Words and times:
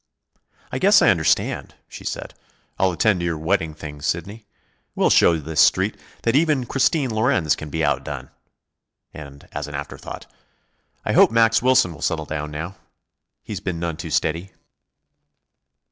"I 0.71 0.79
guess 0.79 1.03
I 1.03 1.11
understand," 1.11 1.75
she 1.87 2.03
said. 2.03 2.33
"I'll 2.79 2.91
attend 2.93 3.19
to 3.19 3.23
your 3.27 3.37
wedding 3.37 3.75
things, 3.75 4.07
Sidney. 4.07 4.47
We'll 4.95 5.11
show 5.11 5.37
this 5.37 5.61
street 5.61 5.95
that 6.23 6.35
even 6.35 6.65
Christine 6.65 7.13
Lorenz 7.13 7.55
can 7.55 7.69
be 7.69 7.85
outdone." 7.85 8.31
And, 9.13 9.47
as 9.51 9.67
an 9.67 9.75
afterthought: 9.75 10.25
"I 11.05 11.13
hope 11.13 11.29
Max 11.29 11.61
Wilson 11.61 11.93
will 11.93 12.01
settle 12.01 12.25
down 12.25 12.49
now. 12.49 12.77
He's 13.43 13.59
been 13.59 13.79
none 13.79 13.95
too 13.95 14.09
steady." 14.09 14.49